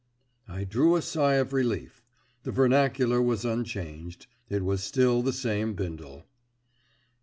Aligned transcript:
I 0.47 0.63
drew 0.63 0.95
a 0.95 1.01
sigh 1.03 1.35
of 1.35 1.53
relief. 1.53 2.01
The 2.41 2.51
vernacular 2.51 3.21
was 3.21 3.45
unchanged; 3.45 4.25
it 4.49 4.63
was 4.65 4.81
still 4.81 5.21
the 5.21 5.31
same 5.31 5.75
Bindle. 5.75 6.25